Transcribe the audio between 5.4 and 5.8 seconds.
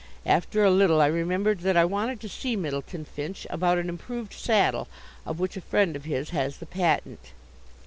a